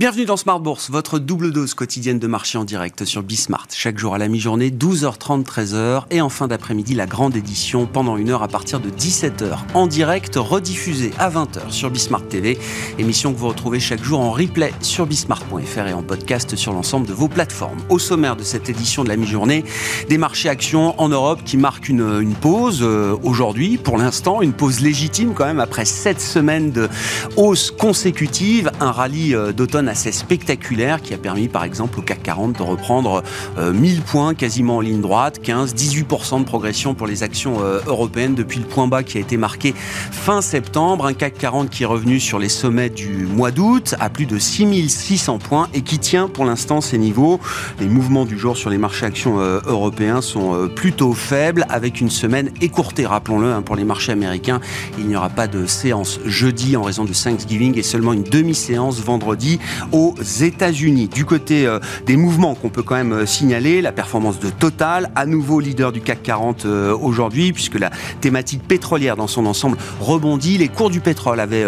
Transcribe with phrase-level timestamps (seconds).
[0.00, 3.66] Bienvenue dans Smart Bourse, votre double dose quotidienne de marché en direct sur Bismart.
[3.70, 6.04] Chaque jour à la mi-journée, 12h30, 13h.
[6.10, 9.58] Et en fin d'après-midi, la grande édition pendant une heure à partir de 17h.
[9.74, 12.58] En direct, rediffusée à 20h sur Bismart TV.
[12.98, 17.06] Émission que vous retrouvez chaque jour en replay sur bismart.fr et en podcast sur l'ensemble
[17.06, 17.80] de vos plateformes.
[17.90, 19.66] Au sommaire de cette édition de la mi-journée,
[20.08, 23.76] des marchés actions en Europe qui marquent une, pause euh, aujourd'hui.
[23.76, 26.88] Pour l'instant, une pause légitime quand même après 7 semaines de
[27.36, 28.72] hausse consécutive.
[28.80, 32.62] Un rallye euh, d'automne assez spectaculaire qui a permis par exemple au CAC 40 de
[32.62, 33.22] reprendre
[33.58, 38.34] 1000 euh, points quasiment en ligne droite, 15-18% de progression pour les actions euh, européennes
[38.34, 41.86] depuis le point bas qui a été marqué fin septembre, un CAC 40 qui est
[41.86, 46.28] revenu sur les sommets du mois d'août à plus de 6600 points et qui tient
[46.28, 47.40] pour l'instant ces niveaux.
[47.80, 52.10] Les mouvements du jour sur les marchés actions euh, européens sont plutôt faibles avec une
[52.10, 54.60] semaine écourtée, rappelons-le, hein, pour les marchés américains.
[54.98, 59.00] Il n'y aura pas de séance jeudi en raison de Thanksgiving et seulement une demi-séance
[59.00, 59.58] vendredi
[59.92, 61.08] aux États-Unis.
[61.08, 65.10] Du côté euh, des mouvements qu'on peut quand même euh, signaler, la performance de Total,
[65.14, 69.76] à nouveau leader du CAC 40 euh, aujourd'hui, puisque la thématique pétrolière dans son ensemble
[70.00, 70.58] rebondit.
[70.58, 71.64] Les cours du pétrole avaient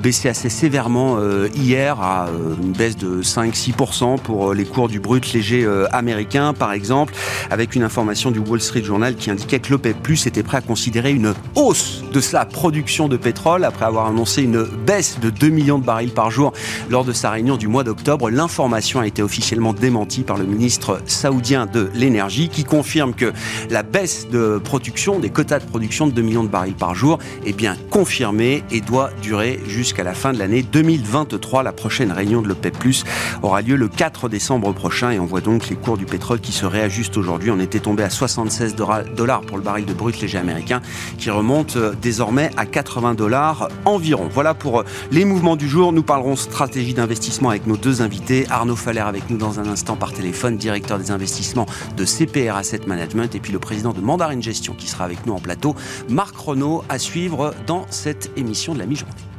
[0.00, 1.18] baissé assez sévèrement
[1.54, 2.28] hier, à
[2.62, 7.14] une baisse de 5-6% pour les cours du brut léger américain, par exemple,
[7.50, 10.60] avec une information du Wall Street Journal qui indiquait que l'OPEP Plus était prêt à
[10.60, 15.48] considérer une hausse de sa production de pétrole après avoir annoncé une baisse de 2
[15.48, 16.52] millions de barils par jour
[16.90, 18.30] lors de sa réunion du mois d'octobre.
[18.30, 23.32] L'information a été officiellement démentie par le ministre saoudien de l'énergie qui confirme que
[23.70, 27.18] la baisse de production, des quotas de production de 2 millions de barils par jour
[27.44, 31.62] est bien confirmée et doit durer jusqu'à la fin de l'année 2023.
[31.62, 33.04] La prochaine réunion de l'OPEP Plus
[33.42, 36.52] aura lieu le 4 décembre prochain et on voit donc les cours du pétrole qui
[36.52, 37.50] se réajustent aujourd'hui.
[37.50, 40.80] On était tombé à 76 dollars pour le baril de brut léger américain
[41.18, 44.28] qui remonte euh, désormais à 80 dollars environ.
[44.32, 45.92] Voilà pour euh, les mouvements du jour.
[45.92, 48.46] Nous parlerons stratégie d'investissement avec nos deux invités.
[48.50, 51.66] Arnaud Faller avec nous dans un instant par téléphone, directeur des investissements
[51.96, 55.32] de CPR Asset Management, et puis le président de Mandarin Gestion qui sera avec nous
[55.32, 55.74] en plateau.
[56.08, 59.31] Marc Renault à suivre dans cette émission de la mi-journée.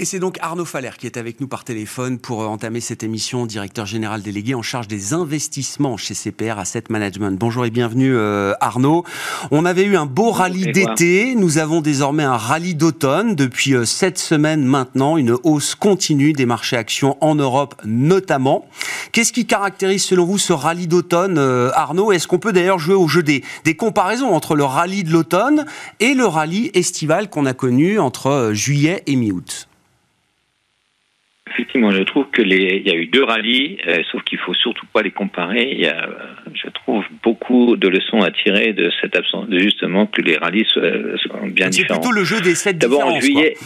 [0.00, 3.02] Et c'est donc Arnaud Faller qui est avec nous par téléphone pour euh, entamer cette
[3.02, 7.38] émission, directeur général délégué en charge des investissements chez CPR Asset Management.
[7.38, 9.04] Bonjour et bienvenue euh, Arnaud.
[9.50, 13.84] On avait eu un beau rallye d'été, nous avons désormais un rallye d'automne depuis euh,
[13.84, 18.64] sept semaines maintenant, une hausse continue des marchés actions en Europe notamment.
[19.12, 21.36] Qu'est-ce qui caractérise selon vous ce rallye d'automne
[21.74, 22.10] Arnaud?
[22.10, 25.66] Est-ce qu'on peut d'ailleurs jouer au jeu des, des comparaisons entre le rallye de l'automne
[25.98, 29.66] et le rallye estival qu'on a connu entre juillet et mi-août?
[31.52, 34.54] Effectivement, je trouve que les, il y a eu deux rallyes, euh, sauf qu'il faut
[34.54, 35.72] surtout pas les comparer.
[35.72, 36.08] Il y a,
[36.54, 40.66] je trouve, beaucoup de leçons à tirer de cette absence, de justement que les rallyes
[40.66, 40.80] sont,
[41.46, 41.70] bien différents.
[41.70, 43.56] C'est plutôt le jeu des sept D'abord en juillet.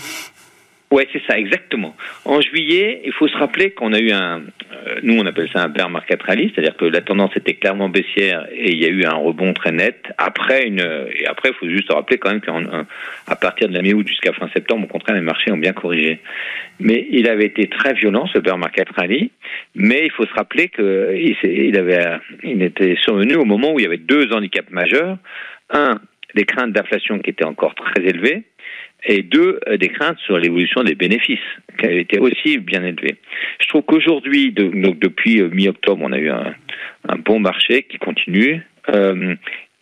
[0.90, 1.96] Ouais, c'est ça, exactement.
[2.24, 4.42] En juillet, il faut se rappeler qu'on a eu un,
[4.86, 7.88] euh, nous on appelle ça un bear market rally, c'est-à-dire que la tendance était clairement
[7.88, 10.04] baissière et il y a eu un rebond très net.
[10.18, 13.82] Après une, et après il faut juste se rappeler quand même qu'à partir de la
[13.82, 16.20] mi-août jusqu'à fin septembre, au contraire, les marchés ont bien corrigé.
[16.80, 19.30] Mais il avait été très violent ce bear market rally,
[19.74, 23.82] mais il faut se rappeler qu'il il avait, il était survenu au moment où il
[23.82, 25.18] y avait deux handicaps majeurs.
[25.70, 25.98] Un,
[26.34, 28.42] des craintes d'inflation qui étaient encore très élevées,
[29.06, 31.38] et deux, euh, des craintes sur l'évolution des bénéfices,
[31.78, 33.16] qui avaient été aussi bien élevées.
[33.60, 36.54] Je trouve qu'aujourd'hui, donc depuis euh, mi-octobre, on a eu un,
[37.08, 38.62] un, bon marché qui continue.
[38.90, 39.34] Euh,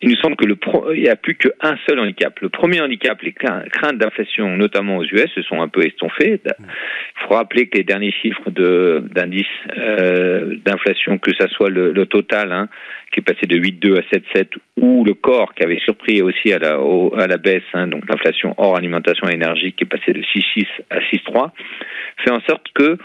[0.03, 0.57] il nous semble que le
[0.95, 2.37] il n'y a plus qu'un seul handicap.
[2.41, 6.41] Le premier handicap, les craintes d'inflation, notamment aux US, se sont un peu estompées.
[6.45, 9.45] Il faut rappeler que les derniers chiffres d'indice
[9.77, 12.67] euh, d'inflation, que ce soit le, total, hein,
[13.13, 16.59] qui est passé de 8,2 à 7,7, ou le corps qui avait surpris aussi à
[16.59, 16.77] la,
[17.17, 20.65] à la baisse, hein, donc l'inflation hors alimentation et énergie qui est passé de 6,6
[20.89, 21.51] à 6,3,
[22.17, 22.97] fait en sorte que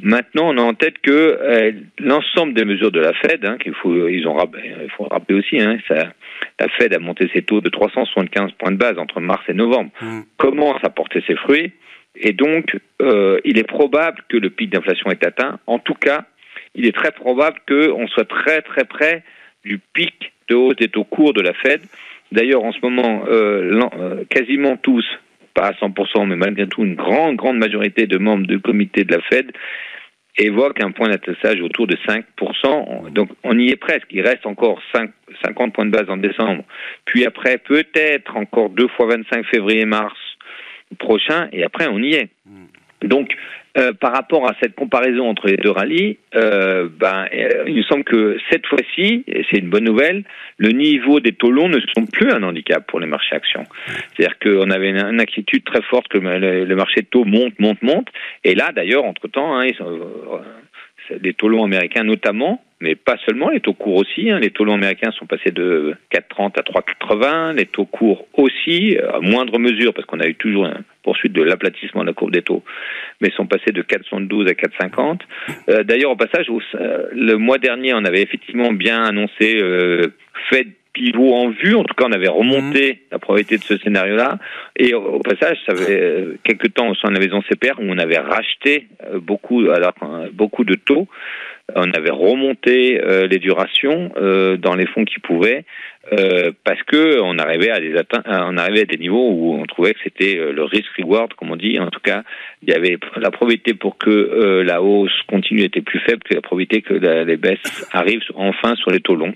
[0.00, 3.74] Maintenant, on a en tête que euh, l'ensemble des mesures de la Fed, hein, qu'il
[3.74, 6.12] faut, ils ont, il faut rappeler aussi, hein, ça,
[6.58, 9.90] la Fed a monté ses taux de 375 points de base entre mars et novembre,
[10.00, 10.20] mmh.
[10.38, 11.72] commence à porter ses fruits,
[12.16, 15.58] et donc euh, il est probable que le pic d'inflation est atteint.
[15.66, 16.24] En tout cas,
[16.74, 19.22] il est très probable qu'on soit très très près
[19.64, 21.82] du pic de hausse des taux courts de la Fed.
[22.32, 25.04] D'ailleurs, en ce moment, euh, euh quasiment tous
[25.54, 29.12] pas à 100%, mais malgré tout une grande, grande majorité de membres du comité de
[29.12, 29.52] la Fed
[30.38, 33.12] évoque un point d'atterrissage autour de 5%.
[33.12, 34.06] Donc on y est presque.
[34.10, 35.10] Il reste encore 5,
[35.44, 36.64] 50 points de base en décembre.
[37.04, 40.16] Puis après, peut-être encore deux fois 25 février-mars
[40.98, 42.30] prochain, et après on y est.
[42.46, 42.66] Hmm.
[43.08, 43.34] Donc
[43.78, 47.82] euh, par rapport à cette comparaison entre les deux rallyes, euh, ben, euh, il me
[47.82, 50.24] semble que cette fois-ci, et c'est une bonne nouvelle,
[50.58, 53.64] le niveau des taux longs ne sont plus un handicap pour les marchés actions.
[53.86, 58.08] C'est-à-dire qu'on avait une, inquiétude très forte que le, marché de taux monte, monte, monte.
[58.44, 59.66] Et là, d'ailleurs, entre-temps, hein,
[61.22, 64.28] les taux longs américains notamment, mais pas seulement, les taux courts aussi.
[64.30, 64.40] Hein.
[64.40, 67.54] les taux longs américains sont passés de 4,30 à 3,80.
[67.54, 71.42] Les taux courts aussi, à moindre mesure, parce qu'on a eu toujours une poursuite de
[71.42, 72.64] l'aplatissement de la courbe des taux,
[73.20, 75.20] mais sont passés de 4,72 à 4,50.
[75.68, 80.08] Euh, d'ailleurs, au passage, euh, le mois dernier, on avait effectivement bien annoncé euh,
[80.50, 81.74] Fed pivot en vue.
[81.74, 82.98] En tout cas, on avait remonté mhm.
[83.12, 84.38] la probabilité de ce scénario-là.
[84.76, 87.84] Et au, passage, ça fait euh, quelques temps au sein de la maison CPR où
[87.84, 89.94] on avait racheté beaucoup, alors,
[90.32, 91.08] beaucoup de taux
[91.74, 95.64] on avait remonté euh, les durations euh, dans les fonds qui pouvaient
[96.12, 97.94] euh, parce que on arrivait à des
[98.26, 101.78] on arrivait des niveaux où on trouvait que c'était le risk reward comme on dit.
[101.78, 102.22] En tout cas
[102.62, 106.40] il y avait la probabilité pour que la hausse continue était plus faible que la
[106.40, 109.34] probabilité que les baisses arrivent enfin sur les taux longs.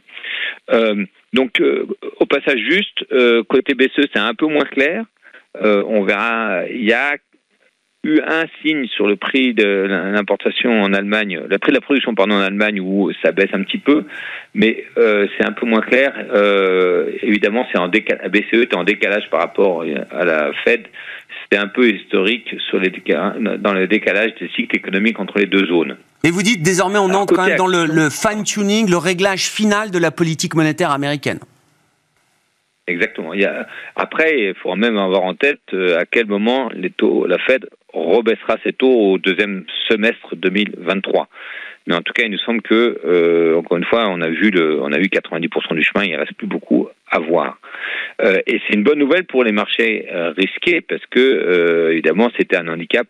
[1.32, 1.62] Donc
[2.18, 3.04] au passage juste
[3.48, 5.04] côté BCE c'est un peu moins clair.
[5.62, 7.16] On verra il y a
[8.06, 12.14] eu un signe sur le prix de l'importation en Allemagne, le prix de la production
[12.14, 14.04] pardon en Allemagne où ça baisse un petit peu,
[14.54, 16.12] mais euh, c'est un peu moins clair.
[16.32, 20.82] Euh, évidemment, c'est en décalage, BCE est en décalage par rapport à la Fed.
[21.50, 22.90] C'est un peu historique sur les
[23.58, 25.96] dans le décalage des cycles économiques entre les deux zones.
[26.24, 29.90] Et vous dites désormais on entre quand même dans le, le fine-tuning, le réglage final
[29.90, 31.38] de la politique monétaire américaine.
[32.86, 33.34] Exactement.
[33.34, 33.66] Il y a...
[33.96, 37.68] Après, il faut même avoir en tête euh, à quel moment les taux, la Fed
[38.04, 41.28] rebaissera ses taux au deuxième semestre 2023.
[41.86, 44.48] Mais en tout cas, il nous semble que, euh, encore une fois, on a vu
[44.48, 47.58] eu 90% du chemin, il reste plus beaucoup à voir.
[48.22, 52.56] Euh, et c'est une bonne nouvelle pour les marchés euh, risqués parce que, évidemment, c'était
[52.56, 53.06] un handicap.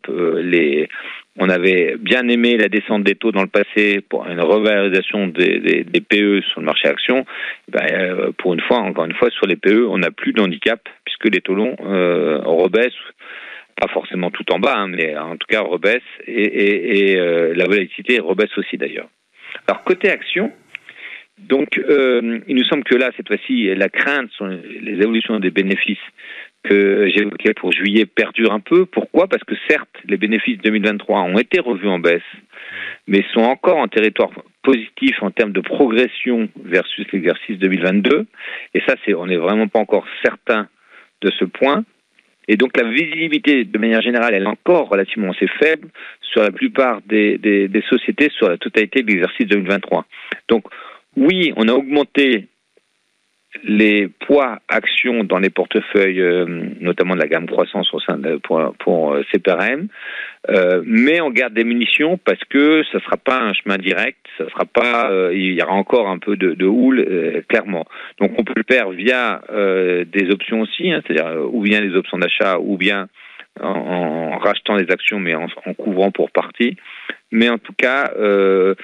[1.38, 5.85] On avait bien aimé la descente des taux dans le passé pour une revalorisation des,
[6.09, 7.25] PE sur le marché action.
[7.69, 11.35] Ben, pour une fois, encore une fois, sur les PE, on n'a plus d'handicap puisque
[11.35, 12.93] les taux longs rebaissent
[13.76, 17.55] pas forcément tout en bas, hein, mais en tout cas rebaisse et, et, et euh,
[17.55, 19.08] la volatilité rebaisse aussi d'ailleurs.
[19.67, 20.52] Alors côté action,
[21.38, 25.50] donc euh, il nous semble que là cette fois-ci la crainte sur les évolutions des
[25.50, 25.99] bénéfices
[26.64, 28.87] que j'évoquais pour juillet perdure un peu.
[28.87, 29.28] Pourquoi?
[29.28, 32.23] Parce que certes les bénéfices 2023 ont été revus en baisse,
[33.06, 34.31] mais sont encore en territoire
[34.62, 38.26] positif en termes de progression versus l'exercice 2022.
[38.75, 40.69] Et ça, c'est on n'est vraiment pas encore certain
[41.23, 41.84] de ce point.
[42.48, 45.88] Et donc la visibilité, de manière générale, elle est encore relativement assez faible
[46.20, 50.04] sur la plupart des, des, sociétés sur la totalité de l'exercice 2023.
[50.48, 50.64] Donc
[51.16, 52.46] oui, on a augmenté
[53.64, 56.46] les poids actions dans les portefeuilles, euh,
[56.81, 59.88] notamment de la gamme croissance au sein de, pour, pour euh, CPRM,
[60.50, 64.48] euh, mais on garde des munitions parce que ça sera pas un chemin direct, ça
[64.50, 67.87] sera pas, euh, il y aura encore un peu de, houle euh, clairement.
[68.20, 72.19] Donc on peut le faire via des options aussi, hein, c'est-à-dire ou bien des options
[72.19, 73.08] d'achat ou bien
[73.62, 76.76] en, rachetant des actions mais en, couvrant pour partie.
[77.32, 78.75] Mais en tout cas, euh,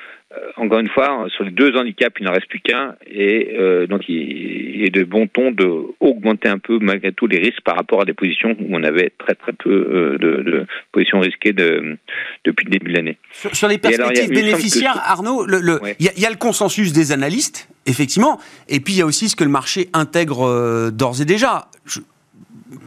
[0.57, 4.09] encore une fois, sur les deux handicaps, il n'en reste plus qu'un, et euh, donc
[4.09, 5.69] il, est de bon ton de
[6.01, 9.13] augmenter un peu malgré tout les risques par rapport à des positions où on avait
[9.19, 11.97] très très peu euh, de, de, positions risquées de,
[12.45, 13.19] depuis le début de l'année.
[13.33, 18.41] Sur, les perspectives bénéficiaires, Arnaud, il le, y, y, a le consensus des analystes, effectivement,
[18.69, 21.69] et puis il y a aussi ce que le marché intègre euh, d'ores et déjà.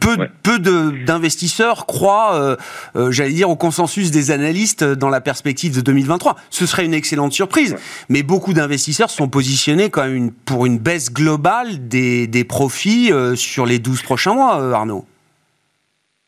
[0.00, 2.56] Peu, peu d'investisseurs croient, euh,
[2.96, 6.36] euh, j'allais dire, au consensus des analystes dans la perspective de 2023.
[6.50, 7.76] Ce serait une excellente surprise,
[8.08, 13.34] mais beaucoup d'investisseurs sont positionnés quand même pour une baisse globale des, des profits euh,
[13.36, 15.04] sur les 12 prochains mois, Arnaud.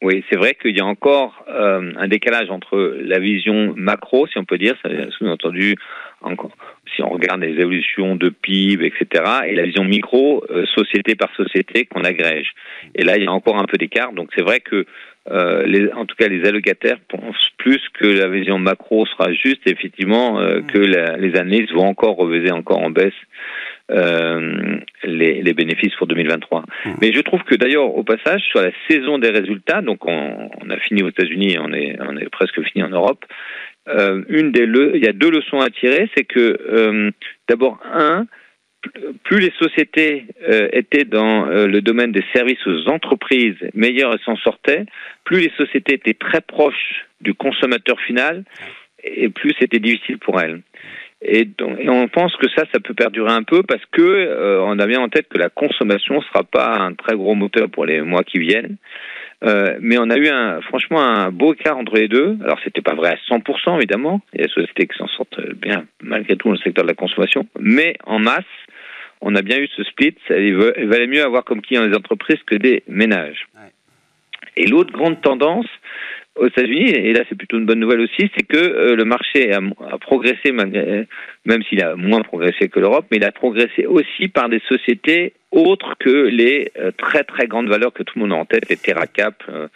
[0.01, 4.45] Oui, c'est vrai qu'il y a encore un décalage entre la vision macro, si on
[4.45, 4.77] peut dire,
[5.19, 5.75] sous-entendu
[6.21, 6.53] encore
[6.95, 11.35] si on regarde les évolutions de PIB, etc., et la vision micro, euh, société par
[11.37, 12.51] société, qu'on agrège.
[12.95, 14.13] Et là, il y a encore un peu d'écart.
[14.13, 14.87] Donc c'est vrai que,
[15.31, 19.67] euh, les, en tout cas, les allocataires pensent plus que la vision macro sera juste,
[19.67, 23.13] effectivement, euh, que la, les analystes vont encore reviser encore en baisse
[23.91, 26.61] les, les, bénéfices pour 2023.
[26.61, 26.91] Mmh.
[27.01, 30.69] Mais je trouve que d'ailleurs, au passage, sur la saison des résultats, donc on, on
[30.69, 33.25] a fini aux États-Unis, on est, on est presque fini en Europe.
[33.89, 37.11] Euh, une des le, il y a deux leçons à tirer, c'est que euh,
[37.49, 38.27] d'abord un,
[39.25, 44.37] plus les sociétés euh, étaient dans le domaine des services aux entreprises, meilleures elles s'en
[44.37, 44.85] sortaient.
[45.25, 48.45] Plus les sociétés étaient très proches du consommateur final,
[49.03, 50.61] et plus c'était difficile pour elles.
[51.21, 51.49] Et,
[51.89, 55.01] on pense que ça, ça peut perdurer un peu parce que euh, on a bien
[55.01, 58.39] en tête que la consommation sera pas un très gros moteur pour les mois qui
[58.39, 58.77] viennent.
[59.45, 62.37] Euh, mais on a eu un, franchement un beau écart entre les deux.
[62.43, 64.21] Alors c'était pas vrai à 100% évidemment.
[64.33, 66.89] Il y a des sociétés qui s'en sortent bien malgré tout dans le secteur de
[66.89, 68.45] la consommation, mais en masse,
[69.21, 70.17] on a bien eu ce split.
[70.31, 73.47] Il valait mieux avoir comme clients des entreprises que des ménages.
[73.55, 73.71] Ouais.
[74.57, 75.67] Et l'autre grande tendance,
[76.35, 79.53] aux États-Unis, et là c'est plutôt une bonne nouvelle aussi, c'est que euh, le marché
[79.53, 84.29] a, a progressé, même s'il a moins progressé que l'Europe, mais il a progressé aussi
[84.29, 88.33] par des sociétés autres que les euh, très très grandes valeurs que tout le monde
[88.33, 89.69] a en tête, les TerraCap, euh,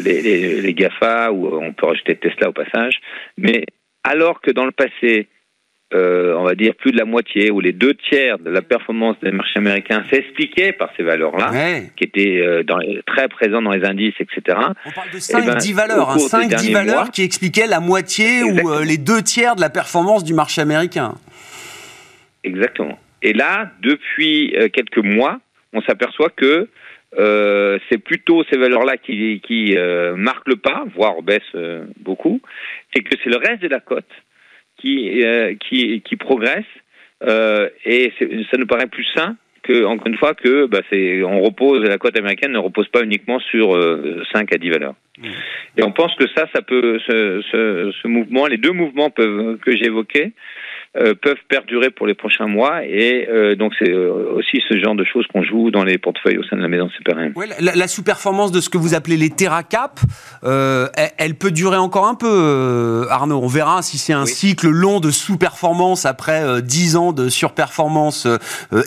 [0.00, 3.00] les, les, les, GAFA, ou on peut rajouter Tesla au passage.
[3.36, 3.64] Mais
[4.04, 5.28] alors que dans le passé,
[5.94, 9.16] euh, on va dire plus de la moitié ou les deux tiers de la performance
[9.22, 11.90] des marchés américains s'expliquait par ces valeurs-là, ouais.
[11.96, 14.58] qui étaient euh, dans, très présentes dans les indices, etc.
[14.86, 18.70] On parle de 5-10 ben, valeurs, hein, 5-10 valeurs mois, qui expliquaient la moitié Exactement.
[18.70, 21.14] ou euh, les deux tiers de la performance du marché américain.
[22.42, 22.98] Exactement.
[23.22, 25.40] Et là, depuis euh, quelques mois,
[25.72, 26.68] on s'aperçoit que
[27.18, 31.56] euh, c'est plutôt ces valeurs-là qui, qui euh, marquent le pas, voire baissent
[32.00, 32.40] beaucoup,
[32.94, 34.10] et que c'est le reste de la cote
[34.78, 36.64] qui, euh, qui, qui progresse
[37.22, 38.12] euh, et
[38.50, 41.98] ça nous paraît plus sain que, encore une fois, que bah, c'est, on repose, la
[41.98, 44.94] cote américaine ne repose pas uniquement sur euh, 5 à 10 valeurs.
[45.18, 45.28] Mmh.
[45.76, 49.58] Et on pense que ça, ça peut, ce, ce, ce mouvement, les deux mouvements peuvent,
[49.58, 50.32] que j'ai évoqués,
[50.94, 54.94] euh, peuvent perdurer pour les prochains mois et euh, donc c'est euh, aussi ce genre
[54.94, 57.32] de choses qu'on joue dans les portefeuilles au sein de la maison CPRM.
[57.34, 60.00] Ouais, la, la sous-performance de ce que vous appelez les TerraCap,
[60.44, 63.40] euh, elle, elle, peut durer encore un peu, euh, Arnaud.
[63.42, 64.30] On verra si c'est un oui.
[64.30, 68.28] cycle long de sous-performance après 10 ans de surperformance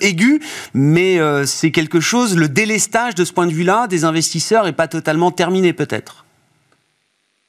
[0.01, 0.41] aiguë,
[0.75, 4.87] mais c'est quelque chose, le délestage de ce point de vue-là des investisseurs est pas
[4.87, 6.24] totalement terminé peut-être.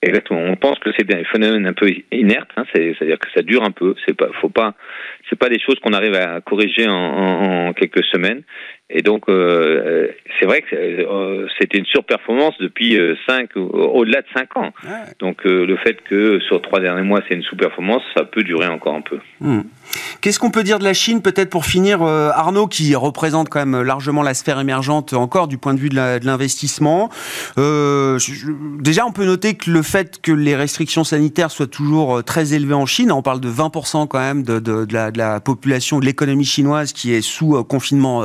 [0.03, 0.41] Exactement.
[0.41, 3.71] On pense que c'est un phénomène un peu inerte, hein, c'est-à-dire que ça dure un
[3.71, 3.95] peu.
[4.05, 4.75] C'est pas, faut pas,
[5.28, 8.42] c'est pas des choses qu'on arrive à corriger en, en, en, quelques semaines.
[8.88, 14.26] Et donc, euh, c'est vrai que euh, c'était une surperformance depuis 5, euh, au-delà de
[14.33, 14.73] 5 ans.
[15.18, 18.68] Donc, euh, le fait que sur trois derniers mois, c'est une sous-performance, ça peut durer
[18.68, 19.18] encore un peu.
[19.40, 19.62] Mmh.
[20.21, 23.59] Qu'est-ce qu'on peut dire de la Chine, peut-être pour finir, euh, Arnaud, qui représente quand
[23.64, 27.11] même largement la sphère émergente encore du point de vue de l'investissement?
[27.56, 32.75] Déjà, on peut noter que le fait que les restrictions sanitaires soient toujours très élevées
[32.75, 36.00] en Chine, on parle de 20% quand même de, de, de, la, de la, population,
[36.00, 38.23] de l'économie chinoise qui est sous confinement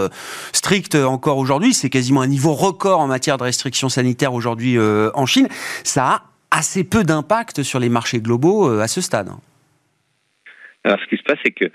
[0.54, 1.74] strict encore aujourd'hui.
[1.74, 5.48] C'est quasiment un niveau record en matière de restrictions sanitaires aujourd'hui euh, en Chine.
[5.84, 9.30] Ça a assez peu d'impact sur les marchés globaux euh, à ce stade.
[10.84, 11.66] Alors, ce qui se passe, c'est que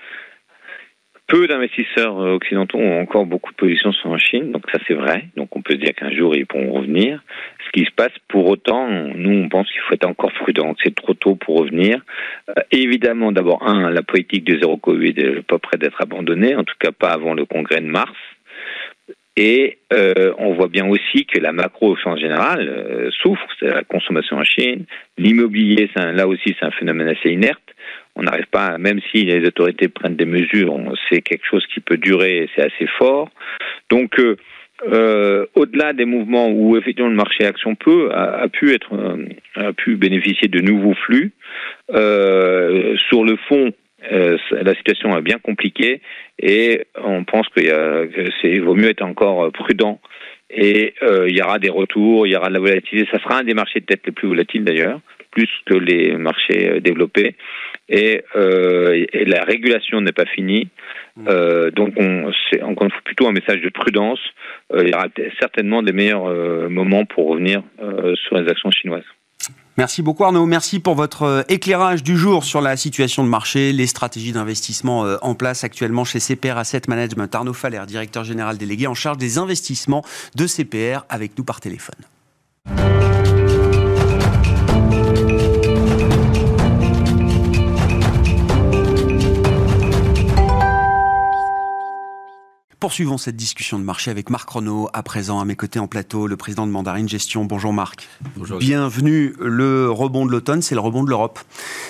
[1.26, 4.94] peu d'investisseurs euh, occidentaux ont encore beaucoup de positions sur en Chine, donc ça c'est
[4.94, 5.28] vrai.
[5.36, 7.22] Donc on peut se dire qu'un jour ils pourront revenir.
[7.66, 10.94] Ce qui se passe, pour autant, nous on pense qu'il faut être encore prudent, c'est
[10.94, 12.00] trop tôt pour revenir.
[12.48, 16.64] Euh, évidemment, d'abord un, la politique de zéro Covid n'est pas près d'être abandonnée, en
[16.64, 18.16] tout cas pas avant le congrès de mars.
[19.36, 23.84] Et euh, on voit bien aussi que la macro sens général euh, souffre, c'est la
[23.84, 24.86] consommation en Chine,
[25.18, 27.60] l'immobilier, là aussi c'est un phénomène assez inerte.
[28.14, 30.74] On n'arrive pas, même si les autorités prennent des mesures,
[31.10, 33.28] c'est quelque chose qui peut durer c'est assez fort.
[33.90, 34.36] Donc euh,
[34.84, 38.92] euh, au-delà des mouvements où effectivement le marché action peut a, pu être
[39.54, 41.32] a pu bénéficier de nouveaux flux
[41.92, 43.72] euh, sur le fond
[44.12, 46.00] euh, la situation est bien compliquée
[46.38, 49.98] et on pense qu'il que vaut mieux être encore prudent
[50.50, 53.08] et euh, il y aura des retours, il y aura de la volatilité.
[53.10, 56.80] Ça sera un des marchés peut-être les plus volatiles d'ailleurs, plus que les marchés euh,
[56.80, 57.34] développés.
[57.88, 60.68] Et, euh, et la régulation n'est pas finie.
[61.16, 61.24] Mmh.
[61.28, 64.18] Euh, donc, on, c'est encore plutôt un message de prudence.
[64.72, 65.06] Euh, il y aura
[65.38, 66.28] certainement des meilleurs
[66.68, 67.62] moments pour revenir
[68.14, 69.04] sur les actions chinoises.
[69.78, 73.86] Merci beaucoup Arnaud, merci pour votre éclairage du jour sur la situation de marché, les
[73.86, 77.34] stratégies d'investissement en place actuellement chez CPR Asset Management.
[77.34, 80.02] Arnaud Faller, directeur général délégué en charge des investissements
[80.34, 81.96] de CPR, avec nous par téléphone.
[92.86, 96.28] Poursuivons cette discussion de marché avec Marc Renault, à présent à mes côtés en plateau,
[96.28, 97.44] le président de Mandarine Gestion.
[97.44, 98.06] Bonjour Marc.
[98.36, 98.60] Bonjour.
[98.60, 99.34] Bienvenue.
[99.40, 101.40] Le rebond de l'automne, c'est le rebond de l'Europe.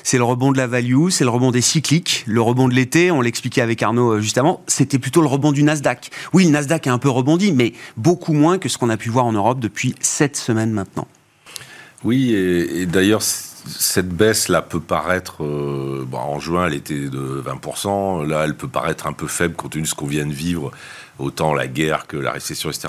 [0.05, 2.25] C'est le rebond de la value, c'est le rebond des cycliques.
[2.27, 5.53] Le rebond de l'été, on l'expliquait avec Arnaud euh, juste avant, c'était plutôt le rebond
[5.53, 6.11] du Nasdaq.
[6.33, 9.11] Oui, le Nasdaq a un peu rebondi, mais beaucoup moins que ce qu'on a pu
[9.11, 11.09] voir en Europe depuis sept semaines maintenant.
[12.05, 13.21] Oui, et, et d'ailleurs,
[13.67, 19.07] cette baisse-là peut paraître, bon, en juin, elle était de 20%, là, elle peut paraître
[19.07, 20.71] un peu faible compte tenu de ce qu'on vient de vivre
[21.19, 22.89] autant la guerre que la récession, etc.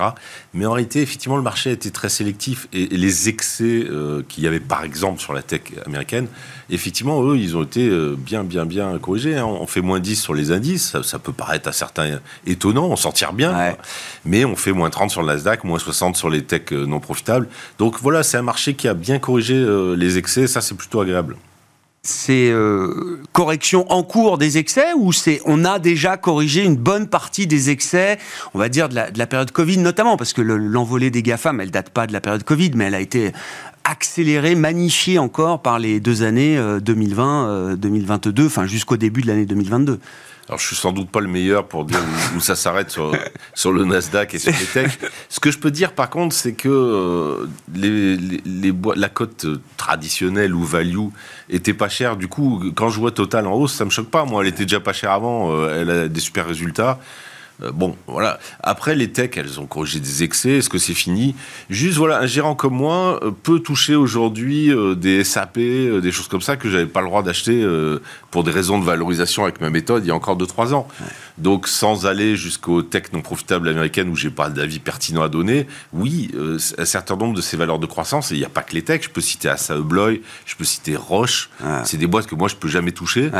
[0.54, 4.44] Mais en réalité, effectivement, le marché a été très sélectif et, les excès euh, qu'il
[4.44, 6.28] y avait, par exemple, sur la tech américaine,
[6.70, 9.36] effectivement, eux, ils ont été euh, bien, bien, bien corrigés.
[9.36, 9.46] Hein.
[9.46, 13.12] On fait moins 10 sur les indices, ça, peut paraître à certains étonnant, on s'en
[13.12, 13.76] tire bien,
[14.24, 17.00] mais on fait moins 30 sur le Nasdaq, moins 60 sur les techs euh, non
[17.00, 17.48] profitables.
[17.78, 19.66] Donc voilà, c'est un marché qui a bien corrigé
[19.96, 21.36] les excès, ça c'est plutôt agréable
[22.02, 27.08] c'est euh, correction en cours des excès ou c'est on a déjà corrigé une bonne
[27.08, 28.18] partie des excès,
[28.54, 31.90] on va dire de la, période Covid notamment, parce que l'envolée des GAFAM, elle date
[31.90, 33.32] pas de la période Covid, mais elle a été
[33.84, 39.46] accélérée, magnifiée encore par les deux années 2020, 2022, euh, enfin jusqu'au début de l'année
[39.46, 39.98] 2022.
[40.48, 42.00] Alors, je suis sans doute pas le meilleur pour dire
[42.34, 43.12] où, ça s'arrête sur,
[43.54, 44.98] sur, le Nasdaq et sur les techs.
[45.28, 50.54] Ce que je peux dire, par contre, c'est que euh, les, les, la cote traditionnelle
[50.54, 51.08] ou value
[51.50, 52.16] était pas chère.
[52.16, 54.24] Du coup, quand je vois Total en hausse, ça me choque pas.
[54.24, 55.52] Moi, elle était déjà pas chère avant.
[55.52, 56.98] Euh, elle a des super résultats.
[57.62, 58.38] Euh, bon, voilà.
[58.62, 60.58] Après, les techs, elles ont corrigé des excès.
[60.58, 61.34] Est-ce que c'est fini?
[61.70, 66.28] Juste, voilà, un gérant comme moi euh, peut toucher aujourd'hui euh, des SAP, des choses
[66.28, 67.66] comme ça que j'avais pas le droit d'acheter
[68.30, 70.88] pour des raisons de valorisation avec ma méthode il y a encore 2-3 ans.
[71.38, 75.66] Donc, sans aller jusqu'aux tech non profitables américaines où j'ai pas d'avis pertinent à donner,
[75.92, 76.30] oui,
[76.78, 78.82] un certain nombre de ces valeurs de croissance, et il n'y a pas que les
[78.82, 81.50] techs, je peux citer Assa Abloy, je peux citer Roche,
[81.84, 83.30] c'est des boîtes que moi je peux jamais toucher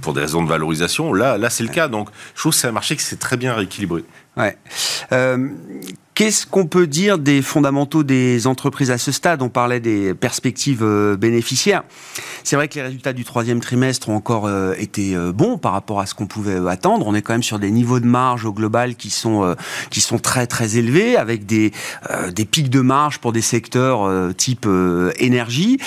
[0.00, 1.12] pour des raisons de valorisation.
[1.12, 1.88] Là, là c'est le cas.
[1.88, 4.04] Donc, je trouve que c'est un marché qui s'est très bien rééquilibré.
[5.12, 5.48] Euh,
[6.14, 9.40] Qu'est-ce qu'on peut dire des fondamentaux des entreprises à ce stade?
[9.40, 11.84] On parlait des perspectives euh, bénéficiaires.
[12.44, 16.00] C'est vrai que les résultats du troisième trimestre ont encore euh, été bons par rapport
[16.00, 17.06] à ce qu'on pouvait attendre.
[17.06, 19.56] On est quand même sur des niveaux de marge au global qui sont
[19.88, 21.72] qui sont très très élevés, avec des
[22.30, 24.68] des pics de marge pour des secteurs type
[25.16, 25.78] énergie.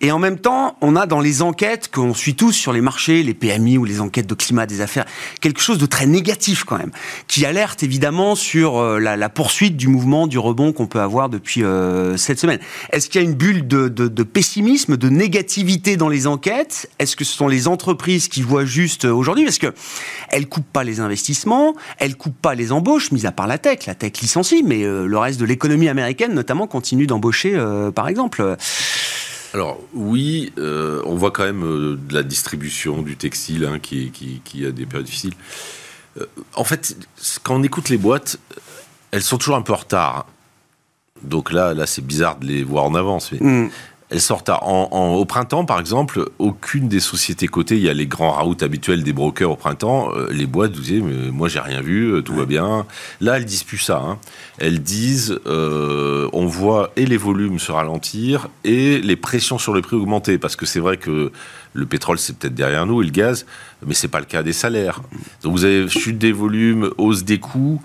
[0.00, 3.22] et en même temps, on a dans les enquêtes qu'on suit tous sur les marchés,
[3.22, 5.06] les PMI ou les enquêtes de climat des affaires,
[5.40, 6.92] quelque chose de très négatif quand même,
[7.28, 7.46] qui
[7.80, 12.38] évidemment sur la, la poursuite du mouvement du rebond qu'on peut avoir depuis euh, cette
[12.38, 12.60] semaine.
[12.92, 16.90] Est-ce qu'il y a une bulle de, pessimisme, de négativité dans les enquêtes?
[16.98, 19.44] Est-ce que ce sont les entreprises qui voient juste aujourd'hui?
[19.44, 19.72] Parce que
[20.30, 23.86] elles coupent pas les investissements, elles coupent pas les embauches, mis à part la tech.
[23.86, 28.08] La tech licencie, mais euh, le reste de l'économie américaine, notamment, continue d'embaucher, euh, par
[28.08, 28.56] exemple.
[29.54, 34.12] Alors oui, on voit quand même de la distribution du textile hein, qui,
[34.66, 35.34] a des périodes difficiles.
[36.54, 36.96] En fait,
[37.42, 38.38] quand on écoute les boîtes,
[39.10, 40.26] elles sont toujours un peu en retard.
[41.22, 43.32] Donc là, c'est bizarre de les voir en avance.
[43.32, 43.70] Mais mm.
[44.10, 48.06] Elles sortent en, au printemps, par exemple, aucune des sociétés cotées, il y a les
[48.06, 51.60] grands routes habituels des brokers au printemps, euh, les boîtes, vous disiez, mais moi j'ai
[51.60, 52.86] rien vu, euh, tout va bien.
[53.20, 53.98] Là, elles disent plus ça.
[53.98, 54.18] Hein.
[54.58, 59.82] Elles disent, euh, on voit et les volumes se ralentir et les pressions sur les
[59.82, 61.30] prix augmenter, parce que c'est vrai que
[61.74, 63.44] le pétrole c'est peut-être derrière nous et le gaz,
[63.86, 65.02] mais c'est pas le cas des salaires.
[65.42, 67.82] Donc vous avez chute des volumes, hausse des coûts.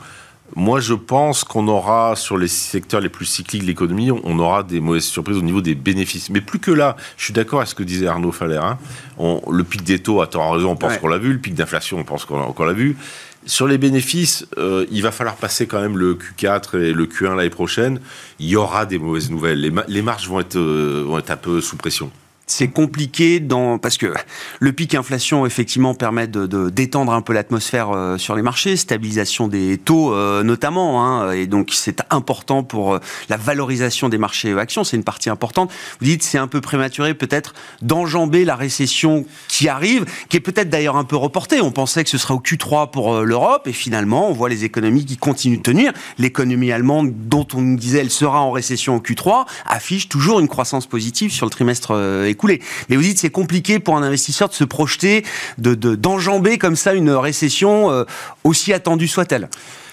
[0.55, 4.63] Moi, je pense qu'on aura, sur les secteurs les plus cycliques de l'économie, on aura
[4.63, 6.29] des mauvaises surprises au niveau des bénéfices.
[6.29, 8.61] Mais plus que là, je suis d'accord avec ce que disait Arnaud Faller.
[8.61, 8.77] Hein.
[9.19, 11.33] le pic des taux, à tort raison, on pense qu'on l'a vu.
[11.33, 12.97] Le pic d'inflation, on pense qu'on l'a vu.
[13.45, 17.35] Sur les bénéfices, euh, il va falloir passer quand même le Q4 et le Q1
[17.35, 17.99] l'année prochaine.
[18.39, 19.59] Il y aura des mauvaises nouvelles.
[19.87, 22.09] Les, marges vont être, euh, vont être un peu sous pression
[22.45, 24.13] c'est compliqué dans parce que
[24.59, 29.47] le pic inflation effectivement permet de, détendre un peu l'atmosphère euh, sur les marchés, stabilisation
[29.47, 34.57] des taux euh, notamment, hein, et donc c'est important pour euh, la valorisation des marchés
[34.57, 35.71] actions, c'est une partie importante.
[35.99, 40.69] Vous dites c'est un peu prématuré peut-être d'enjamber la récession qui arrive, qui est peut-être
[40.69, 41.61] d'ailleurs un peu reportée.
[41.61, 45.05] On pensait que ce serait au Q3 pour l'Europe et finalement on voit les économies
[45.05, 45.93] qui continuent de tenir.
[46.17, 50.47] L'économie allemande dont on nous disait elle sera en récession au Q3 affiche toujours une
[50.47, 51.93] croissance positive sur le trimestre
[52.33, 52.61] écoulé.
[52.89, 55.25] Mais vous dites c'est compliqué pour un investisseur de se projeter,
[55.57, 58.03] de d'enjamber comme ça une récession euh,
[58.43, 59.49] aussi attendue soit-elle.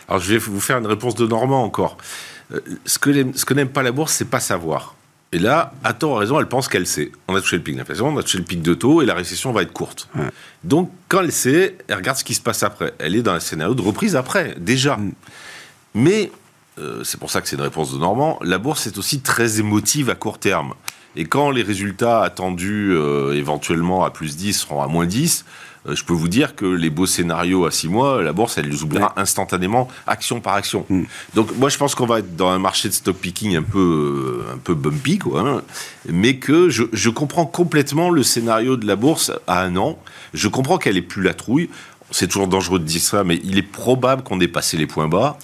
[0.08, 1.96] Alors je vais vous faire une réponse de Normand encore.
[2.52, 4.94] Euh, ce que ce que n'aime pas la bourse, c'est pas savoir.
[5.32, 7.12] Et là, à tort raison, elle pense qu'elle sait.
[7.28, 9.14] On a touché le pic d'inflation, on a touché le pic de taux, et la
[9.14, 10.08] récession va être courte.
[10.64, 12.94] Donc, quand elle sait, elle regarde ce qui se passe après.
[12.98, 14.96] Elle est dans un scénario de reprise après, déjà.
[14.96, 15.12] Mm.
[15.94, 16.32] Mais,
[16.78, 19.60] euh, c'est pour ça que c'est une réponse de Normand, la bourse est aussi très
[19.60, 20.74] émotive à court terme.
[21.16, 25.44] Et quand les résultats attendus euh, éventuellement à plus 10 seront à moins 10,
[25.86, 28.68] euh, je peux vous dire que les beaux scénarios à 6 mois, la bourse, elle
[28.68, 30.84] les oubliera instantanément, action par action.
[30.88, 31.02] Mm.
[31.34, 34.44] Donc moi, je pense qu'on va être dans un marché de stock picking un peu,
[34.48, 35.62] euh, un peu bumpy, quoi, hein.
[36.08, 39.98] mais que je, je comprends complètement le scénario de la bourse à un an.
[40.34, 41.70] Je comprends qu'elle est plus la trouille
[42.10, 45.08] c'est toujours dangereux de dire ça, mais il est probable qu'on ait passé les points
[45.08, 45.38] bas.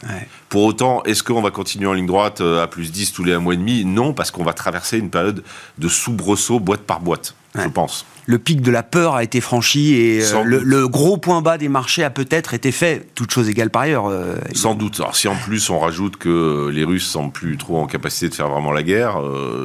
[0.49, 3.33] Pour autant, est-ce qu'on va continuer en ligne droite euh, à plus 10 tous les
[3.33, 3.85] un mois et demi?
[3.85, 5.43] Non, parce qu'on va traverser une période
[5.79, 8.07] de soubresaut boîte par boîte, je pense.
[8.29, 11.69] Le pic de la peur a été franchi et euh, le, gros point bas des
[11.69, 14.09] marchés a peut-être été fait, toute chose égale par ailleurs.
[14.09, 14.99] Euh, Sans doute.
[14.99, 18.35] Alors si en plus on rajoute que les Russes sont plus trop en capacité de
[18.35, 19.21] faire vraiment la guerre,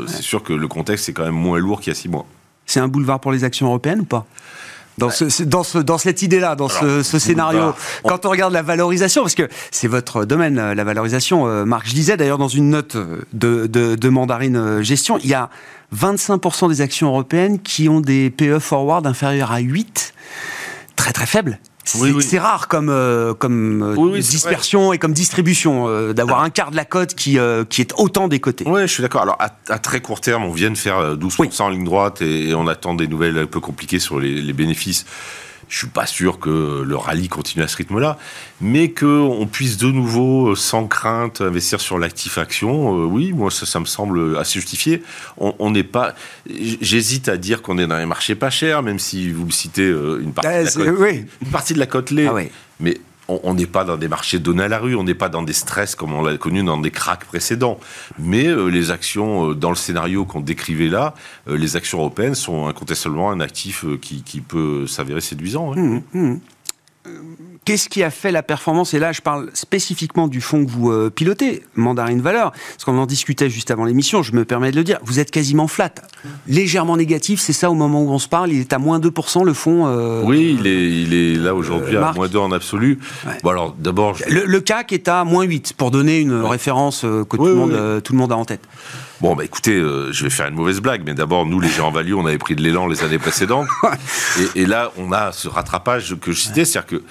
[0.05, 2.27] c'est sûr que le contexte est quand même moins lourd qu'il y a six mois.
[2.67, 4.25] C'est un boulevard pour les actions européennes ou pas?
[5.01, 7.73] Dans, ce, dans, ce, dans cette idée-là, dans ce, scénario.
[8.03, 11.87] Quand on regarde la valorisation, parce que c'est votre domaine, euh, la valorisation, euh, Marc,
[11.87, 15.49] je disais d'ailleurs dans une note euh, de, de, de Mandarine Gestion, il y a
[15.95, 20.13] 25% des actions européennes qui ont des PE forward inférieurs à 8,
[20.95, 21.59] très très faibles.
[21.83, 26.75] C'est rare comme, euh, comme euh, dispersion et comme distribution euh, d'avoir un quart de
[26.75, 27.37] la cote qui,
[27.69, 28.65] qui est autant décoté.
[28.67, 29.21] Oui, je suis d'accord.
[29.21, 32.67] Alors à, très court terme, on vient de faire 12% en ligne droite et, on
[32.67, 35.05] attend des nouvelles un peu compliquées sur les, les bénéfices.
[35.71, 38.17] Je suis pas sûr que le rallye continue à ce rythme-là,
[38.59, 43.49] mais qu'on puisse de nouveau, euh, sans crainte, investir sur l'actif action, euh, oui, moi
[43.49, 45.01] ça, ça, me semble assez justifié.
[45.37, 46.13] On n'est pas.
[46.45, 49.87] J'hésite à dire qu'on est dans les marchés pas chers, même si vous me citez
[49.87, 52.27] euh, une partie, de, la cote, une partie de la lait.
[52.29, 52.97] Ah mais
[53.43, 55.53] on n'est pas dans des marchés donnés à la rue, on n'est pas dans des
[55.53, 57.79] stress comme on l'a connu dans des cracks précédents.
[58.19, 61.13] Mais euh, les actions, euh, dans le scénario qu'on décrivait là,
[61.47, 65.75] euh, les actions européennes sont incontestablement un actif qui, peut s'avérer séduisant.
[65.75, 66.35] Mmh, mmh.
[67.63, 68.95] Qu'est-ce qui a fait la performance?
[68.95, 72.97] Et là, je parle spécifiquement du fonds que vous euh, pilotez, Mandarine Valeur, parce qu'on
[72.97, 75.93] en discutait juste avant l'émission, je me permets de le dire, vous êtes quasiment flat,
[76.47, 79.45] légèrement négatif, c'est ça au moment où on se parle, il est à moins 2%
[79.45, 82.97] le fonds euh, Oui, il est, il est là aujourd'hui à moins 2 en absolu.
[83.43, 84.17] Bon alors, d'abord...
[84.27, 88.01] Le, CAC est à moins 8, pour donner une référence euh, que tout, le monde,
[88.03, 88.61] tout le monde a en tête.
[89.19, 91.91] Bon, bah écoutez, je vais faire une mauvaise blague, mais d'abord, nous, les gens en
[91.91, 93.67] value, on avait pris de l'élan les années précédentes.
[94.55, 97.03] et, et, là, on a ce rattrapage que je citais, c'est-à-dire que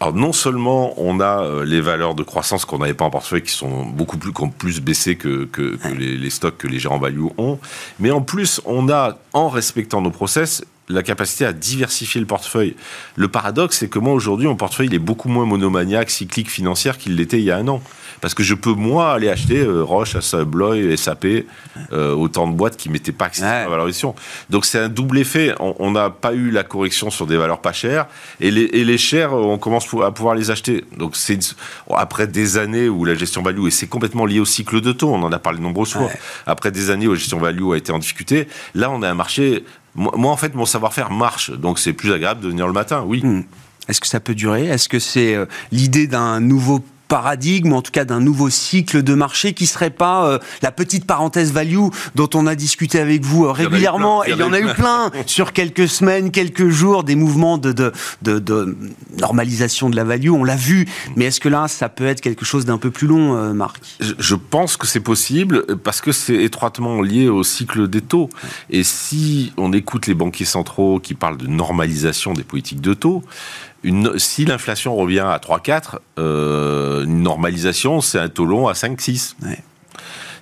[0.00, 3.42] alors non seulement on a euh, les valeurs de croissance qu'on n'avait pas en portefeuille
[3.42, 6.98] qui sont beaucoup plus, qui ont plus baissé que, que, les, stocks que les gérants
[6.98, 7.58] value ont,
[8.00, 12.76] mais en plus on a, en respectant nos process, la capacité à diversifier le portefeuille.
[13.16, 16.98] Le paradoxe, c'est que moi aujourd'hui, mon portefeuille il est beaucoup moins monomaniaque, cyclique, financière
[16.98, 17.82] qu'il l'était il y a un an.
[18.20, 20.16] Parce que je peux, moi, aller acheter euh, Roche,
[20.46, 21.26] Bloy, SAP,
[21.92, 24.14] euh, autant de boîtes qui ne mettaient pas accès à la valorisation.
[24.48, 25.54] Donc c'est un double effet.
[25.60, 28.06] On n'a pas eu la correction sur des valeurs pas chères,
[28.40, 30.84] et les, et les chères, on commence à pouvoir les acheter.
[30.96, 31.38] Donc c'est
[31.94, 35.12] après des années où la gestion value, et c'est complètement lié au cycle de taux,
[35.12, 36.08] on en a parlé nombreuses fois,
[36.46, 39.14] après des années où la gestion value a été en difficulté, là on a un
[39.14, 39.64] marché...
[39.94, 43.20] Moi, en fait, mon savoir-faire marche, donc c'est plus agréable de venir le matin, oui.
[43.24, 43.42] Hmm.
[43.88, 44.66] Est-ce que ça peut durer?
[44.66, 49.14] Est-ce que c'est euh, l'idée d'un nouveau paradigme, en tout cas d'un nouveau cycle de
[49.14, 53.44] marché qui serait pas euh, la petite parenthèse value dont on a discuté avec vous
[53.44, 54.24] euh, régulièrement.
[54.24, 57.92] Il y en a eu plein, sur quelques semaines, quelques jours, des mouvements de, de,
[58.22, 58.76] de,
[59.18, 60.30] normalisation de la value.
[60.30, 60.86] On l'a vu.
[61.16, 63.80] Mais est-ce que là, ça peut être quelque chose d'un peu plus long, euh, Marc?
[64.00, 68.30] Je, pense que c'est possible parce que c'est étroitement lié au cycle des taux.
[68.70, 73.22] Et si on écoute les banquiers centraux qui parlent de normalisation des politiques de taux,
[74.16, 79.34] si l'inflation revient à 3-4, euh, une normalisation, c'est un taux long à 5-6.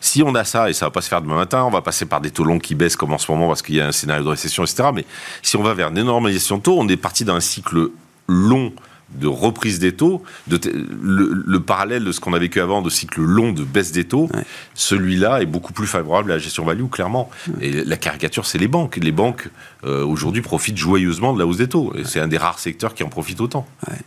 [0.01, 2.07] Si on a ça, et ça va pas se faire demain matin, on va passer
[2.07, 3.93] par des taux longs qui baissent comme en ce moment parce qu'il y a un
[3.93, 4.89] scénario de récession, etc.
[4.93, 5.05] Mais
[5.43, 7.91] si on va vers une normalisation de taux, on est parti d'un cycle
[8.27, 8.73] long
[9.15, 10.59] de reprise des taux, de
[11.03, 14.29] le, parallèle de ce qu'on a vécu avant, de cycle long de baisse des taux,
[14.75, 17.31] celui-là est beaucoup plus favorable à la gestion value, clairement.
[17.61, 18.97] Et la caricature, c'est les banques.
[18.97, 19.49] Les banques,
[19.85, 21.93] euh, aujourd'hui, profitent joyeusement de la hausse des taux.
[21.97, 23.67] Et c'est un des rares secteurs qui en profite autant.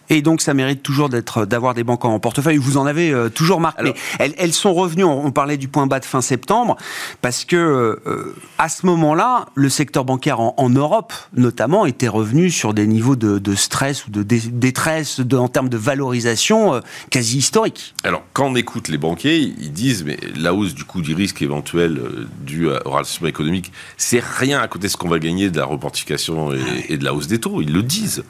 [0.10, 2.58] Et donc, ça mérite toujours d'être, d'avoir des banques en portefeuille.
[2.58, 3.94] Vous en avez euh, toujours marqué.
[4.20, 6.78] elles, elles, sont revenues, on, parlait du point bas de fin septembre,
[7.22, 12.74] parce que euh, à ce moment-là, le secteur bancaire en, Europe, notamment, était revenu sur
[12.74, 17.94] des niveaux de, de stress ou de détresse en termes de valorisation euh, quasi historique.
[18.04, 21.42] Alors, quand on écoute les banquiers, ils disent, mais la hausse du coût du risque
[21.42, 25.50] éventuel euh, dû au ralentissement économique, c'est rien à côté de ce qu'on va gagner
[25.50, 26.52] de la reportification
[26.90, 27.62] et, de la hausse des taux.
[27.62, 28.24] Ils le disent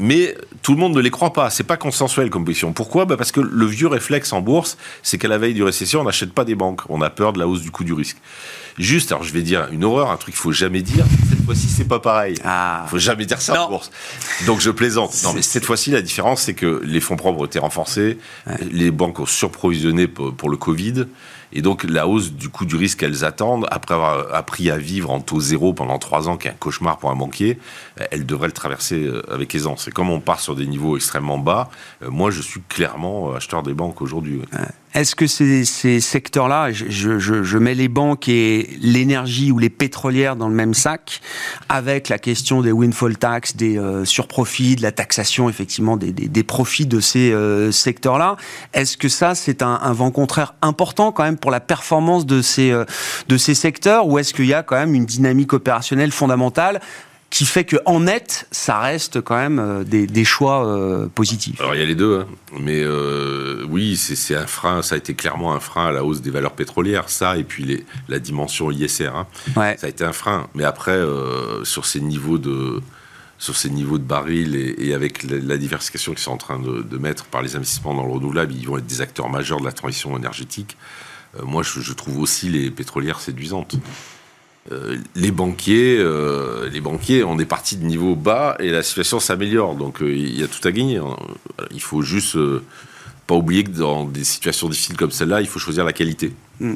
[0.00, 1.50] mais tout le monde ne les croit pas.
[1.50, 2.72] C'est pas consensuel comme position.
[2.72, 3.04] Pourquoi?
[3.04, 6.04] Bah Parce que le vieux réflexe en bourse, c'est qu'à la veille du récession, on
[6.04, 6.82] n'achète pas des banques.
[6.88, 8.16] On a peur de la hausse du coût du risque.
[8.78, 11.04] Juste, alors je vais dire une horreur, un truc qu'il faut jamais dire.
[11.28, 12.36] Cette fois-ci, c'est pas pareil.
[12.44, 12.86] Ah.
[12.88, 13.90] Faut jamais dire ça en bourse.
[14.46, 15.16] Donc je plaisante.
[15.24, 18.18] Non, mais cette fois-ci, la différence, c'est que les fonds propres ont été renforcés,
[18.70, 21.06] les banques ont surprovisionné pour, le Covid,
[21.52, 25.10] Et donc la hausse du coût du risque qu'elles attendent, après avoir appris à vivre
[25.10, 27.58] en taux zéro pendant trois ans, qui est un cauchemar pour un banquier,
[28.10, 29.88] elles devraient le traverser euh, avec aisance.
[29.88, 31.70] Et comme on part sur des niveaux extrêmement bas,
[32.02, 34.42] euh, moi je suis clairement acheteur des banques aujourd'hui.
[34.94, 39.68] Est-ce que ces, ces secteurs-là, je, je, je, mets les banques et l'énergie ou les
[39.68, 41.20] pétrolières dans le même sac,
[41.68, 46.28] avec la question des windfall tax, des euh, surprofits, de la taxation effectivement des, des,
[46.28, 48.36] des profits de ces euh, secteurs-là,
[48.72, 52.40] est-ce que ça c'est un, un, vent contraire important quand même pour la performance de
[52.40, 52.84] ces, euh,
[53.28, 56.80] de ces secteurs, ou est-ce qu'il y a quand même une dynamique opérationnelle fondamentale
[57.30, 61.60] qui fait que en net, ça reste quand même euh, des, des choix euh, positifs.
[61.60, 62.26] Alors il y a les deux, hein.
[62.58, 64.82] mais euh, oui, c'est un frein.
[64.82, 67.64] Ça a été clairement un frein à la hausse des valeurs pétrolières, ça, et puis
[67.64, 69.08] les, la dimension ISR.
[69.08, 69.26] Hein.
[69.56, 69.76] Ouais.
[69.78, 70.48] Ça a été un frein.
[70.54, 72.80] Mais après, euh, sur ces niveaux de
[73.40, 76.58] sur ces niveaux de barils et, et avec la, la, diversification qu'ils sont en train
[76.58, 79.60] de, de, mettre par les investissements dans le renouvelable, ils vont être des acteurs majeurs
[79.60, 80.76] de la transition énergétique.
[81.44, 83.76] Moi, je, je, trouve aussi les pétrolières séduisantes.
[84.70, 89.18] Euh, les banquiers, euh, les banquiers, on est parti de niveau bas et la situation
[89.18, 89.74] s'améliore.
[89.74, 91.00] Donc euh, il y a tout à gagner.
[91.70, 92.36] Il faut juste
[93.26, 96.32] pas oublier que dans des situations difficiles comme celle-là, il faut choisir la qualité.
[96.60, 96.74] Mmh.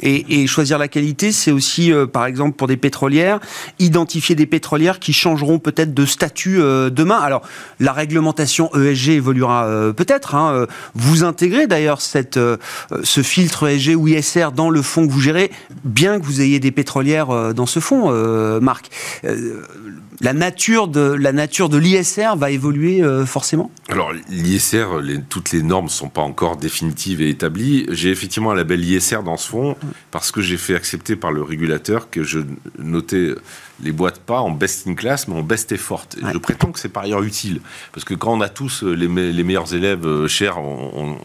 [0.00, 3.40] Et, et, choisir la qualité, c'est aussi, euh, par exemple, pour des pétrolières,
[3.78, 7.18] identifier des pétrolières qui changeront peut-être de statut euh, demain.
[7.18, 7.42] Alors,
[7.78, 10.34] la réglementation ESG évoluera euh, peut-être.
[10.34, 10.66] Hein.
[10.94, 12.38] Vous intégrez d'ailleurs cette,
[13.02, 15.50] ce filtre ESG ou ISR dans le fonds que vous gérez,
[15.84, 18.10] bien que vous ayez des pétrolières dans ce fonds,
[18.60, 18.90] Marc
[20.22, 23.70] la nature de la nature de l'ISR va évoluer euh, forcément?
[23.88, 27.86] Alors l'ISR, les, toutes les normes sont pas encore définitives et établies.
[27.90, 29.76] J'ai effectivement un label ISR dans ce fonds
[30.12, 32.38] parce que j'ai fait accepter par le régulateur que je
[32.78, 33.34] notais
[33.82, 36.06] les boîtes pas en best in class mais en best effort.
[36.22, 36.30] Ouais.
[36.32, 37.60] Je prétends que c'est par ailleurs utile
[37.92, 41.18] parce que quand on a tous les, me les meilleurs élèves euh, chers, on, on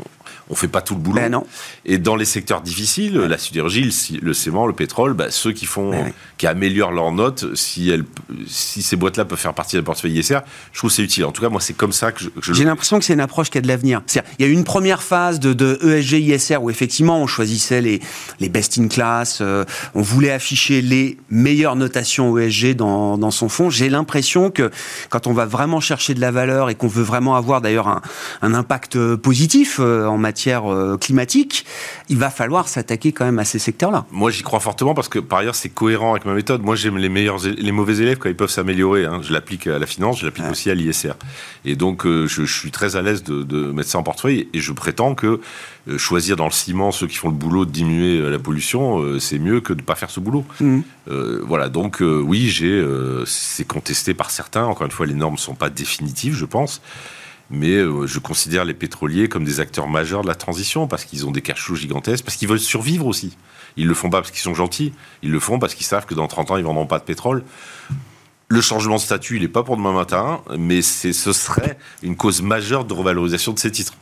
[0.49, 1.15] on fait pas tout le boulot.
[1.15, 1.45] Ben non.
[1.86, 3.27] Et dans les secteurs difficiles, ouais.
[3.27, 6.13] la sidérurgie, le, ciment, le pétrole, bah, ceux qui font, ouais.
[6.38, 8.05] qui améliorent leurs notes, si, elles,
[8.47, 10.39] si ces boîtes-là peuvent faire partie d'un portefeuille ISR,
[10.71, 11.25] je trouve c'est utile.
[11.25, 12.29] En tout cas, moi, c'est comme ça que je.
[12.41, 14.01] je J'ai l'impression que c'est une approche qui a de l'avenir.
[14.39, 17.81] Il y a eu une première phase de, de, ESG ISR où effectivement on choisissait
[17.81, 17.99] les,
[18.39, 23.49] les best in class, euh, on voulait afficher les meilleures notations ESG dans, dans son
[23.49, 23.69] fonds.
[23.69, 24.71] J'ai l'impression que
[25.10, 28.01] quand on va vraiment chercher de la valeur et qu'on veut vraiment avoir d'ailleurs un,
[28.41, 31.65] un impact positif euh, en matière matière euh, climatique,
[32.10, 34.06] il va falloir s'attaquer quand même à ces secteurs-là.
[34.12, 36.62] Moi, j'y crois fortement parce que par ailleurs, c'est cohérent avec ma méthode.
[36.62, 39.06] Moi, j'aime les meilleurs, les mauvais élèves quand ils peuvent s'améliorer.
[39.06, 39.21] Hein.
[39.23, 40.52] Je l'applique à la finance, je l'applique ouais.
[40.52, 41.13] aussi à l'ISR.
[41.65, 44.47] Et donc, euh, je, je, suis très à l'aise de, de, mettre ça en portefeuille
[44.54, 45.41] et je prétends que
[45.88, 49.39] euh, choisir dans le ciment ceux qui font le boulot de diminuer la pollution, c'est
[49.39, 50.45] mieux que de ne pas faire ce boulot.
[50.60, 50.82] Mmh.
[51.47, 52.86] voilà, donc oui, j'ai,
[53.26, 54.65] c'est contesté par certains.
[54.65, 56.82] Encore une fois, les normes ne sont pas définitives, je pense
[57.49, 61.25] mais euh, je considère les pétroliers comme des acteurs majeurs de la transition parce qu'ils
[61.25, 63.38] ont des cash flows gigantesques, parce qu'ils veulent survivre aussi.
[63.77, 66.15] Ils le font pas parce qu'ils sont gentils, ils le font parce qu'ils savent que
[66.15, 67.43] dans 30 ans, ils vendront pas de pétrole.
[68.49, 72.41] Le changement de statut, il n'est pas pour demain matin, mais ce serait une cause
[72.41, 73.93] majeure de revalorisation de ces titres.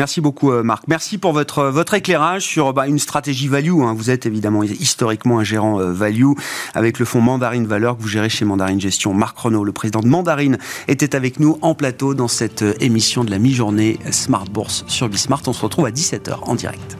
[0.00, 0.84] Merci beaucoup Marc.
[0.88, 3.82] Merci pour votre votre éclairage sur bah, une stratégie value.
[3.82, 3.92] Hein.
[3.94, 6.32] Vous êtes évidemment historiquement un gérant euh, value
[6.72, 9.12] avec le fonds Mandarine Valeur que vous gérez chez Mandarine Gestion.
[9.12, 10.56] Marc Renault, le président de Mandarine,
[10.88, 15.06] était avec nous en plateau dans cette euh, émission de la mi-journée Smart Bourse sur
[15.10, 15.42] Bismart.
[15.46, 16.96] On se retrouve à 17h en direct.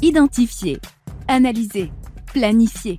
[0.00, 0.80] Identifier,
[1.28, 1.92] analyser,
[2.32, 2.98] planifier